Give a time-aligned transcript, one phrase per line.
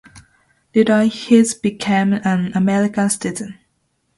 [0.73, 3.59] Later, he became an American citizen.